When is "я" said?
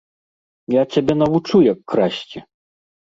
0.73-0.83